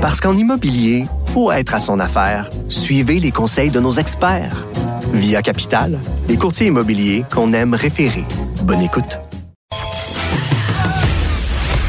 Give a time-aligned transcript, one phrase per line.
[0.00, 2.48] Parce qu'en immobilier, faut être à son affaire.
[2.70, 4.66] Suivez les conseils de nos experts.
[5.12, 8.24] Via Capital, les courtiers immobiliers qu'on aime référer.
[8.62, 9.18] Bonne écoute.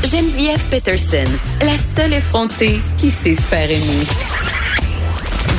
[0.03, 4.03] Geneviève Peterson, la seule effrontée qui sait se faire aimer.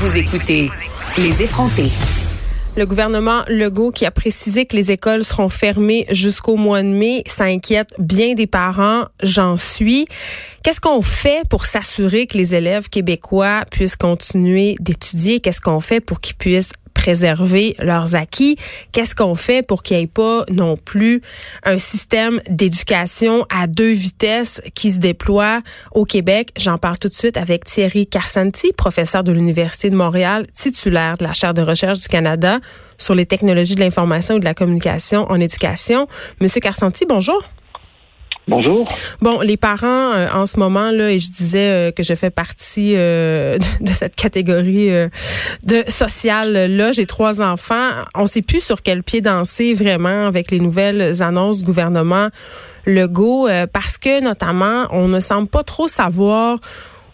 [0.00, 0.70] Vous écoutez
[1.16, 1.90] Les effrontés.
[2.74, 7.22] Le gouvernement Legault qui a précisé que les écoles seront fermées jusqu'au mois de mai,
[7.26, 10.06] ça inquiète bien des parents, j'en suis.
[10.62, 15.40] Qu'est-ce qu'on fait pour s'assurer que les élèves québécois puissent continuer d'étudier?
[15.40, 18.56] Qu'est-ce qu'on fait pour qu'ils puissent préserver leurs acquis.
[18.92, 21.20] Qu'est-ce qu'on fait pour qu'il n'y ait pas non plus
[21.64, 26.50] un système d'éducation à deux vitesses qui se déploie au Québec?
[26.56, 31.24] J'en parle tout de suite avec Thierry Carsanti, professeur de l'Université de Montréal, titulaire de
[31.24, 32.60] la chaire de recherche du Canada
[32.98, 36.06] sur les technologies de l'information et de la communication en éducation.
[36.40, 37.42] Monsieur Carsanti, bonjour.
[38.48, 38.88] Bonjour.
[39.20, 42.30] Bon, les parents euh, en ce moment là, et je disais euh, que je fais
[42.30, 44.90] partie euh, de cette catégorie
[45.64, 46.90] de sociale là.
[46.90, 47.90] J'ai trois enfants.
[48.16, 52.28] On sait plus sur quel pied danser vraiment avec les nouvelles annonces du gouvernement
[52.84, 56.58] Legault, parce que notamment on ne semble pas trop savoir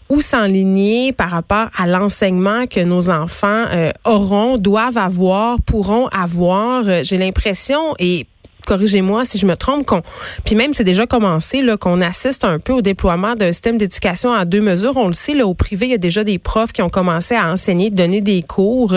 [0.09, 3.65] où s'enligner par rapport à l'enseignement que nos enfants
[4.03, 7.03] auront, doivent avoir, pourront avoir.
[7.03, 8.25] J'ai l'impression et
[8.65, 10.01] corrigez-moi si je me trompe, qu'on,
[10.45, 14.33] puis même c'est déjà commencé, là, qu'on assiste un peu au déploiement d'un système d'éducation
[14.33, 14.97] à deux mesures.
[14.97, 17.35] On le sait, là, au privé, il y a déjà des profs qui ont commencé
[17.35, 18.93] à enseigner, donner des cours,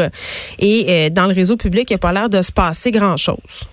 [0.58, 3.68] et euh, dans le réseau public, il n'y a pas l'air de se passer grand-chose.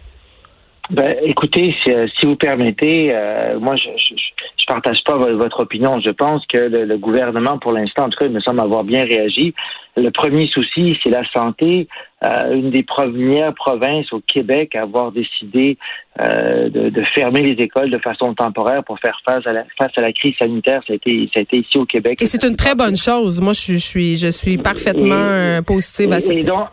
[0.89, 5.99] Ben, écoutez, si, euh, vous permettez, euh, moi, je, je, partage pas votre opinion.
[5.99, 9.03] Je pense que le, gouvernement, pour l'instant, en tout cas, il me semble avoir bien
[9.03, 9.53] réagi.
[9.97, 11.87] Le premier souci, c'est la santé.
[12.23, 15.77] Euh, une des premières provinces au Québec à avoir décidé
[16.17, 20.01] de, de, fermer les écoles de façon temporaire pour faire face à la, face à
[20.01, 22.21] la crise sanitaire, ça a été, ça a été ici au Québec.
[22.21, 23.39] Et c'est une très bonne chose.
[23.39, 26.67] Moi, je, suis, je suis parfaitement positive à cette et, donc,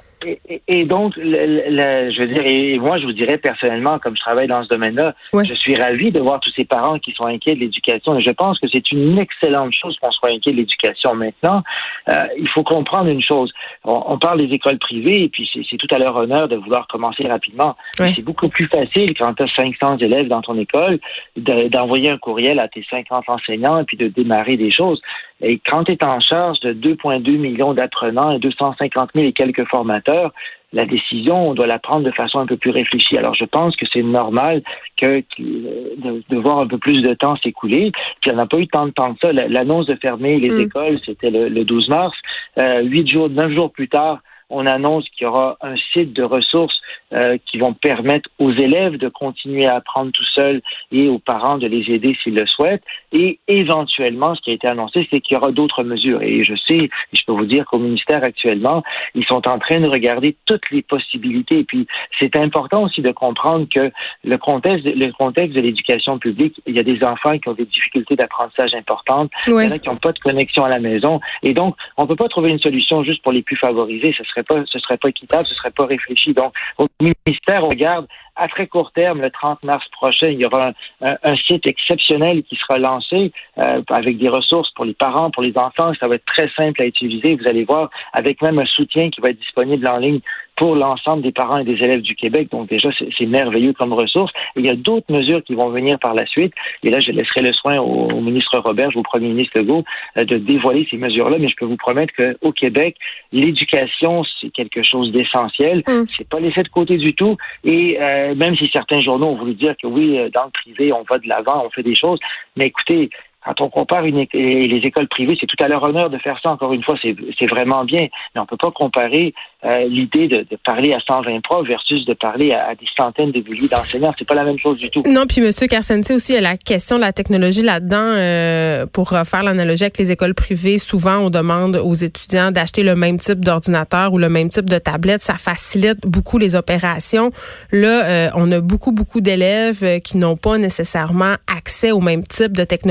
[1.16, 5.14] je veux dire, et moi, je vous dirais personnellement, comme je travaille dans ce domaine-là,
[5.33, 8.18] je suis ravi de voir tous ces parents qui sont inquiets de l'éducation.
[8.18, 11.14] Et je pense que c'est une excellente chose qu'on soit inquiet de l'éducation.
[11.14, 11.62] Maintenant,
[12.08, 13.52] euh, il faut comprendre une chose.
[13.84, 17.27] On, parle des écoles privées, et puis c'est tout à leur honneur de vouloir commencer
[17.27, 17.77] rapidement.
[17.96, 20.98] C'est beaucoup plus facile quand tu as 500 élèves dans ton école
[21.36, 25.01] d'envoyer un courriel à tes 50 enseignants et puis de démarrer des choses.
[25.41, 29.67] Et quand tu es en charge de 2,2 millions d'apprenants et 250 000 et quelques
[29.69, 30.33] formateurs,
[30.73, 33.17] la décision, on doit la prendre de façon un peu plus réfléchie.
[33.17, 34.63] Alors, je pense que c'est normal
[34.96, 37.92] que, de, voir un peu plus de temps s'écouler.
[38.20, 39.33] Puis, on n'a pas eu tant de temps que ça.
[39.33, 40.61] L'annonce de fermer les mm.
[40.61, 42.17] écoles, c'était le, 12 mars.
[42.58, 44.20] Euh, huit jours, neuf jours plus tard,
[44.51, 46.80] on annonce qu'il y aura un site de ressources
[47.16, 50.60] euh, qui vont permettre aux élèves de continuer à apprendre tout seuls
[50.92, 52.82] et aux parents de les aider s'ils le souhaitent.
[53.12, 56.20] Et éventuellement, ce qui a été annoncé, c'est qu'il y aura d'autres mesures.
[56.22, 58.82] Et je sais, je peux vous dire qu'au ministère actuellement,
[59.14, 61.60] ils sont en train de regarder toutes les possibilités.
[61.60, 61.86] Et puis,
[62.20, 63.90] c'est important aussi de comprendre que
[64.24, 67.64] le contexte, le contexte de l'éducation publique, il y a des enfants qui ont des
[67.64, 71.20] difficultés d'apprentissage importantes, il y en a qui n'ont pas de connexion à la maison.
[71.42, 74.14] Et donc, on ne peut pas trouver une solution juste pour les plus favorisés.
[74.16, 76.34] Ce serait pas, ce serait pas équitable, ce serait pas réfléchi.
[76.34, 76.86] Donc, au
[77.27, 78.06] ministère, regarde
[78.36, 82.56] à très court terme, le 30 mars prochain, il y aura un, site exceptionnel qui
[82.56, 85.92] sera lancé euh, avec des ressources pour les parents, pour les enfants.
[86.00, 87.34] Ça va être très simple à utiliser.
[87.34, 90.20] Vous allez voir, avec même un soutien qui va être disponible en ligne
[90.56, 92.48] pour l'ensemble des parents et des élèves du Québec.
[92.50, 94.33] Donc déjà, c'est merveilleux comme ressource.
[94.56, 96.52] il y a d'autres mesures qui vont venir par la suite.
[96.83, 99.84] Et là, je laisserai le soin au, ministre Robert, au premier ministre Legault,
[100.18, 101.36] euh, de dévoiler ces mesures-là.
[101.39, 102.96] Mais je peux vous promettre qu'au Québec,
[103.33, 105.83] l'éducation, c'est quelque chose d'essentiel.
[105.86, 106.05] Mm.
[106.16, 107.36] C'est pas laissé de côté du tout.
[107.64, 110.92] Et euh, même si certains journaux ont voulu dire que oui, euh, dans le privé,
[110.92, 112.18] on va de l'avant, on fait des choses.
[112.56, 113.11] Mais écoutez,
[113.46, 116.50] quand on compare une les écoles privées, c'est tout à leur honneur de faire ça.
[116.50, 118.08] Encore une fois, c'est vraiment bien.
[118.34, 119.34] Mais on ne peut pas comparer
[119.66, 123.68] euh, l'idée de, parler à 120 profs versus de parler à, des centaines de milliers
[123.68, 124.14] d'enseignants.
[124.18, 125.02] C'est pas la même chose du tout.
[125.06, 127.96] Non, puis Monsieur Carsensi aussi, la question de la technologie là-dedans.
[127.96, 132.94] Euh, pour faire l'analogie avec les écoles privées, souvent on demande aux étudiants d'acheter le
[132.94, 135.22] même type d'ordinateur ou le même type de tablette.
[135.22, 137.30] Ça facilite beaucoup les opérations.
[137.72, 142.56] Là, euh, on a beaucoup beaucoup d'élèves qui n'ont pas nécessairement accès au même type
[142.56, 142.86] de technologie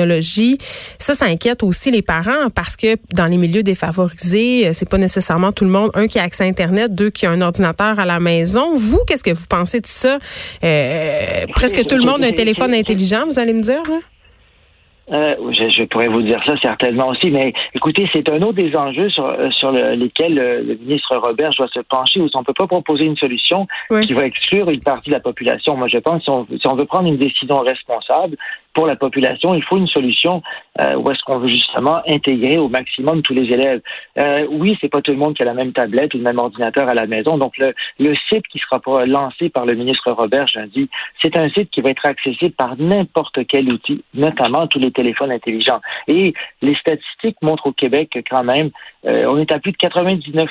[0.99, 4.97] ça, ça inquiète aussi les parents parce que dans les milieux défavorisés, euh, c'est pas
[4.97, 7.99] nécessairement tout le monde, un qui a accès à Internet, deux qui a un ordinateur
[7.99, 8.75] à la maison.
[8.75, 10.17] Vous, qu'est-ce que vous pensez de ça?
[10.63, 13.83] Euh, presque tout le monde a un téléphone intelligent, vous allez me dire?
[15.11, 19.09] Euh, je, pourrais vous dire ça certainement aussi, mais écoutez, c'est un autre des enjeux
[19.09, 23.03] sur, sur lesquels le, ministre Robert doit se pencher, où on ne peut pas proposer
[23.03, 23.67] une solution
[24.01, 25.77] qui va exclure une partie de la population.
[25.77, 28.35] Moi, je pense si on, si on veut prendre une décision responsable,
[28.75, 29.55] pour la population.
[29.55, 30.43] Il faut une solution
[30.81, 33.81] euh, où est-ce qu'on veut justement intégrer au maximum tous les élèves.
[34.19, 36.37] Euh, oui, c'est pas tout le monde qui a la même tablette ou le même
[36.37, 37.37] ordinateur à la maison.
[37.37, 40.89] Donc le, le site qui sera lancé par le ministre Robert dis,
[41.21, 45.31] c'est un site qui va être accessible par n'importe quel outil, notamment tous les téléphones
[45.31, 45.81] intelligents.
[46.07, 48.71] Et les statistiques montrent au Québec que quand même,
[49.05, 50.49] euh, on est à plus de 99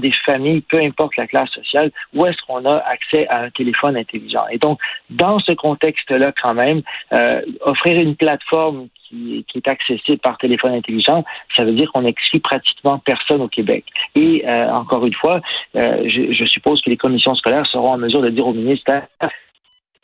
[0.00, 3.96] des familles, peu importe la classe sociale, où est-ce qu'on a accès à un téléphone
[3.96, 4.44] intelligent.
[4.50, 4.78] Et donc,
[5.10, 6.82] dans ce contexte-là, quand même,
[7.12, 11.24] euh, offrir une plateforme qui, est accessible par téléphone intelligent,
[11.56, 13.84] ça veut dire qu'on n'exclut pratiquement personne au Québec.
[14.16, 15.40] Et euh, encore une fois,
[15.74, 19.06] je, je, suppose que les commissions scolaires seront en mesure de dire au ministère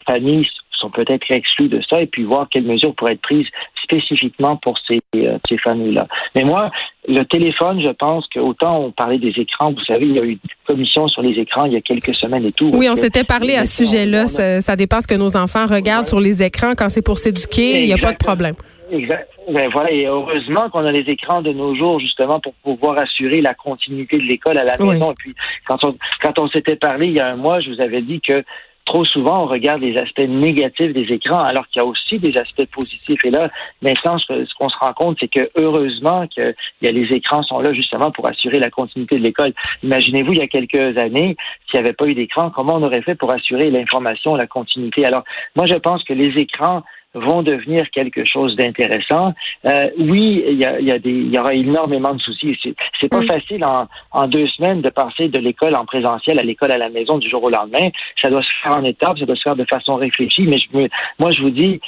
[0.09, 0.49] familles
[0.81, 3.47] sont peut-être exclues de ça et puis voir quelles mesures pourraient être prises
[3.83, 6.07] spécifiquement pour ces, euh, ces familles-là.
[6.35, 6.71] Mais moi,
[7.09, 10.33] le téléphone, je pense qu'autant on parlait des écrans, vous savez, il y a eu
[10.33, 12.71] une commission sur les écrans il y a quelques semaines et tout.
[12.75, 14.27] Oui, on s'était parlé à ce sujet-là.
[14.27, 16.73] Ça, ça, dépend ce que nos enfants regardent sur les écrans.
[16.77, 18.55] Quand c'est pour s'éduquer, il n'y a pas de problème.
[18.93, 19.29] Exact.
[19.49, 23.41] Ben voilà, et heureusement qu'on a les écrans de nos jours justement pour pouvoir assurer
[23.41, 25.11] la continuité de l'école à la maison.
[25.11, 25.35] Et puis
[25.67, 28.21] quand on quand on s'était parlé il y a un mois, je vous avais dit
[28.21, 28.45] que
[28.91, 32.37] trop souvent, on regarde les aspects négatifs des écrans, alors qu'il y a aussi des
[32.37, 33.25] aspects positifs.
[33.25, 33.49] Et là,
[33.83, 36.53] maintenant, ce qu'on se rend compte, c'est que heureusement que
[36.83, 39.53] les écrans sont là justement pour assurer la continuité de l'école.
[39.85, 41.37] Imaginez-vous, il y a quelques années,
[41.69, 45.07] s'il n'y avait pas eu d'écran, comment on aurait fait pour assurer l'information, la continuité?
[45.07, 45.23] Alors,
[45.55, 46.83] moi, je pense que les écrans
[47.15, 49.35] vont devenir quelque chose d'intéressant.
[49.67, 52.57] Euh, oui, il y, a, y, a des, il y aura énormément de soucis.
[52.63, 56.43] C'est, c'est pas facile en, en, deux semaines de passer de l'école en présentiel à
[56.43, 57.91] l'école à la maison du jour au lendemain.
[58.23, 60.47] Ça doit se faire en étapes, ça doit se faire de façon réfléchie.
[60.47, 60.69] Mais je
[61.19, 61.81] moi, je vous dis,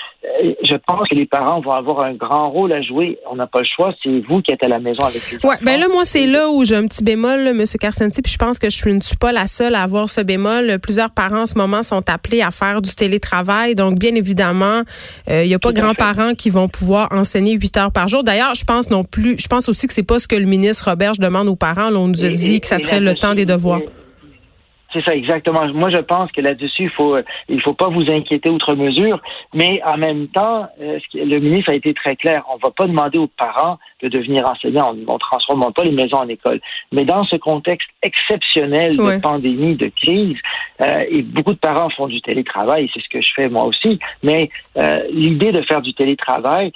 [0.63, 3.19] je pense que les parents vont avoir un grand rôle à jouer.
[3.31, 3.93] On n'a pas le choix.
[4.03, 6.49] C'est vous qui êtes à la maison avec les ouais, ben là, moi, c'est là
[6.49, 7.65] où j'ai un petit bémol, M.
[7.81, 10.79] Carcenti, puis je pense que je ne suis pas la seule à avoir ce bémol.
[10.81, 13.75] Plusieurs parents en ce moment sont appelés à faire du télétravail.
[13.75, 14.83] Donc, bien évidemment,
[15.27, 18.23] il euh, n'y a pas grands-parents qui vont pouvoir enseigner huit heures par jour.
[18.23, 20.89] D'ailleurs, je pense non plus, je pense aussi que c'est pas ce que le ministre
[20.89, 21.93] Roberge demande aux parents.
[21.93, 23.81] on nous a dit que ça serait le temps des devoirs.
[24.93, 25.67] C'est ça, exactement.
[25.73, 27.17] Moi, je pense que là-dessus, il faut,
[27.49, 29.21] il faut pas vous inquiéter outre mesure,
[29.55, 32.45] mais en même temps, euh, le ministre a été très clair.
[32.53, 34.95] On va pas demander aux parents de devenir enseignants.
[35.07, 36.61] On ne transforme pas les maisons en école.
[36.93, 40.37] Mais dans ce contexte exceptionnel de pandémie, de crise,
[40.81, 43.99] euh, et beaucoup de parents font du télétravail, c'est ce que je fais moi aussi,
[44.23, 46.73] mais euh, l'idée de faire du télétravail,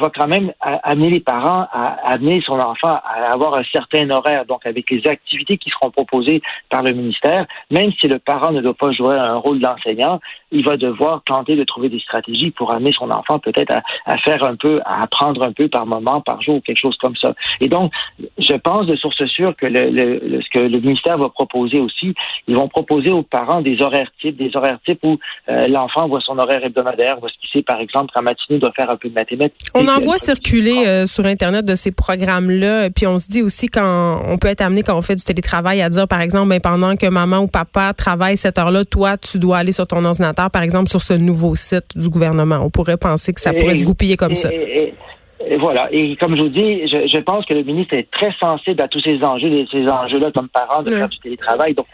[0.00, 4.44] va quand même amener les parents à amener son enfant à avoir un certain horaire,
[4.46, 8.60] donc avec les activités qui seront proposées par le ministère, même si le parent ne
[8.60, 10.20] doit pas jouer un rôle d'enseignant,
[10.50, 13.74] il va devoir tenter de trouver des stratégies pour amener son enfant peut-être
[14.06, 17.16] à, faire un peu, à apprendre un peu par moment, par jour, quelque chose comme
[17.16, 17.34] ça.
[17.60, 17.92] Et donc,
[18.38, 22.14] je pense de source sûre que le, ce que le ministère va proposer aussi,
[22.46, 25.18] ils vont proposer aux parents des horaires types, des horaires types où
[25.48, 28.60] euh, l'enfant voit son horaire hebdomadaire, voit ce qu'il sait, par exemple, qu'en matinée, il
[28.60, 32.90] doit faire un peu de mathématiques en voit circuler euh, sur Internet de ces programmes-là.
[32.90, 35.82] Puis on se dit aussi quand on peut être amené quand on fait du télétravail
[35.82, 39.38] à dire, par exemple, ben, pendant que maman ou papa travaille cette heure-là, toi, tu
[39.38, 42.60] dois aller sur ton ordinateur, par exemple, sur ce nouveau site du gouvernement.
[42.62, 44.50] On pourrait penser que ça pourrait se goupiller comme ça.
[44.52, 44.94] Et,
[45.58, 45.88] voilà.
[45.92, 49.00] Et comme je vous dis, je, pense que le ministre est très sensible à tous
[49.00, 51.74] ces enjeux, ces enjeux-là comme parents de faire du télétravail.
[51.74, 51.86] Donc,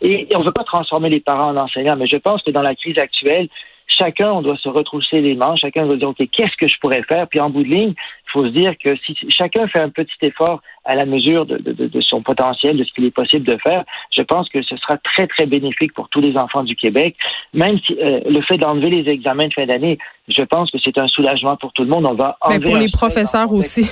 [0.00, 2.62] et on ne veut pas transformer les parents en enseignants, mais je pense que dans
[2.62, 3.48] la crise actuelle,
[3.86, 7.02] chacun, on doit se retrousser les manches, chacun doit dire, OK, qu'est-ce que je pourrais
[7.02, 7.28] faire?
[7.28, 10.16] Puis en bout de ligne, il faut se dire que si chacun fait un petit
[10.22, 13.84] effort à la mesure de, de, son potentiel, de ce qu'il est possible de faire,
[14.14, 17.16] je pense que ce sera très, très bénéfique pour tous les enfants du Québec.
[17.52, 19.98] Même si euh, le fait d'enlever les examens de fin d'année,
[20.28, 22.06] je pense que c'est un soulagement pour tout le monde.
[22.08, 23.90] On va Mais pour les professeurs aussi.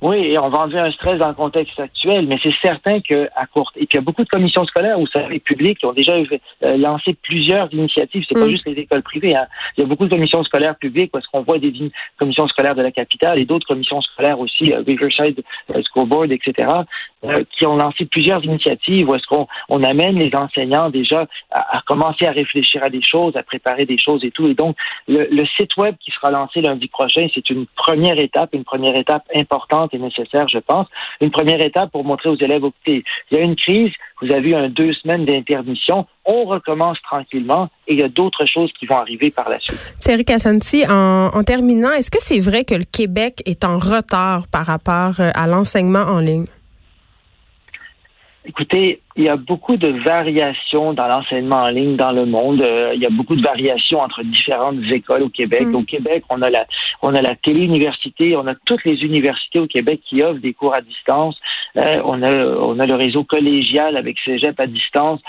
[0.00, 3.28] Oui, et on va enlever un stress dans le contexte actuel, mais c'est certain que
[3.34, 5.86] à court et puis il y a beaucoup de commissions scolaires, vous savez, publiques qui
[5.86, 8.24] ont déjà euh, lancé plusieurs initiatives.
[8.28, 8.50] C'est pas mm.
[8.50, 9.34] juste les écoles privées.
[9.34, 9.46] Hein.
[9.76, 11.72] Il y a beaucoup de commissions scolaires publiques parce qu'on voit des
[12.18, 15.42] commissions scolaires de la capitale et d'autres commissions scolaires aussi, euh, Riverside
[15.74, 16.68] euh, School Board, etc.,
[17.56, 22.26] qui ont lancé plusieurs initiatives où est-ce qu'on on amène les enseignants déjà à, commencer
[22.26, 24.46] à réfléchir à des choses, à préparer des choses et tout.
[24.46, 24.76] Et donc
[25.08, 29.24] le, site web qui sera lancé lundi prochain, c'est une première étape, une première étape
[29.34, 30.86] importante est nécessaire, je pense.
[31.20, 34.50] Une première étape pour montrer aux élèves, écoutez, il y a une crise, vous avez
[34.50, 38.86] eu un deux semaines d'intermission, on recommence tranquillement et il y a d'autres choses qui
[38.86, 39.78] vont arriver par la suite.
[39.98, 44.46] Thierry Cassanti, en, en terminant, est-ce que c'est vrai que le Québec est en retard
[44.52, 46.46] par rapport euh, à l'enseignement en ligne?
[48.48, 52.62] Écoutez, il y a beaucoup de variations dans l'enseignement en ligne dans le monde.
[52.62, 55.66] Euh, il y a beaucoup de variations entre différentes écoles au Québec.
[55.66, 55.74] Mm.
[55.74, 56.66] Au Québec, on a la
[57.02, 60.76] on a la télé-université, on a toutes les universités au Québec qui offrent des cours
[60.76, 61.36] à distance.
[61.76, 65.20] Euh, on a on a le réseau collégial avec Cégep à distance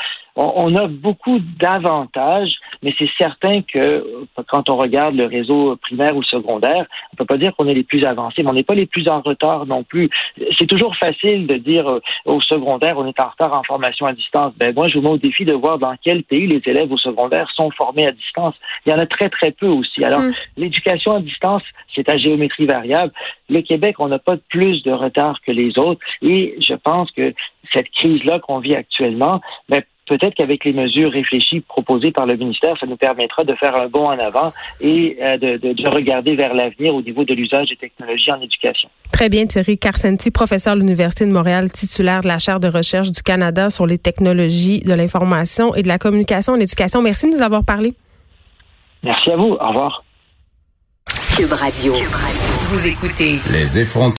[0.42, 6.24] on, a beaucoup d'avantages, mais c'est certain que quand on regarde le réseau primaire ou
[6.24, 8.86] secondaire, on peut pas dire qu'on est les plus avancés, mais on n'est pas les
[8.86, 10.10] plus en retard non plus.
[10.58, 14.14] C'est toujours facile de dire euh, au secondaire on est en retard en formation à
[14.14, 14.54] distance.
[14.58, 16.98] Ben moi, je vous mets au défi de voir dans quel pays les élèves au
[16.98, 18.56] secondaire sont formés à distance.
[18.86, 20.04] Il y en a très très peu aussi.
[20.04, 20.34] Alors, mm.
[20.58, 21.64] l'éducation à distance,
[21.96, 23.14] c'est à géométrie variable.
[23.50, 27.34] Le Québec, on n'a pas plus de retard que les autres, et je pense que
[27.74, 32.76] cette crise-là qu'on vit actuellement, ben, peut-être qu'avec les mesures réfléchies proposées par le ministère,
[32.80, 34.52] ça nous permettra de faire un bond en avant
[34.82, 38.90] et euh, de, regarder vers l'avenir au niveau de l'usage des technologies en éducation.
[39.12, 43.12] Très bien, Thierry Carcenti, professeur de l'Université de Montréal, titulaire de la chaire de recherche
[43.12, 47.02] du Canada sur les technologies de l'information et de la communication en éducation.
[47.02, 47.94] Merci de nous avoir parlé.
[49.04, 49.54] Merci à vous.
[49.60, 50.04] Au revoir.
[51.38, 51.94] Cube Radio.
[51.94, 54.18] Vous écoutez Les effrontés.